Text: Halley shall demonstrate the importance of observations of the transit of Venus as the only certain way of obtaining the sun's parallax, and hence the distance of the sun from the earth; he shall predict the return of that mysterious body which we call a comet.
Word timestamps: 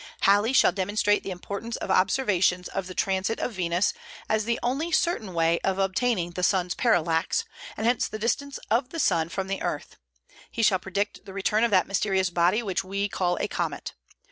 Halley 0.21 0.51
shall 0.51 0.71
demonstrate 0.71 1.21
the 1.21 1.29
importance 1.29 1.75
of 1.75 1.91
observations 1.91 2.67
of 2.67 2.87
the 2.87 2.95
transit 2.95 3.39
of 3.39 3.51
Venus 3.53 3.93
as 4.27 4.45
the 4.45 4.59
only 4.63 4.91
certain 4.91 5.31
way 5.31 5.59
of 5.59 5.77
obtaining 5.77 6.31
the 6.31 6.41
sun's 6.41 6.73
parallax, 6.73 7.45
and 7.77 7.85
hence 7.85 8.07
the 8.07 8.17
distance 8.17 8.57
of 8.71 8.89
the 8.89 8.97
sun 8.99 9.29
from 9.29 9.45
the 9.45 9.61
earth; 9.61 9.97
he 10.49 10.63
shall 10.63 10.79
predict 10.79 11.25
the 11.25 11.33
return 11.33 11.63
of 11.63 11.69
that 11.69 11.85
mysterious 11.85 12.31
body 12.31 12.63
which 12.63 12.83
we 12.83 13.09
call 13.09 13.37
a 13.39 13.47
comet. 13.47 13.93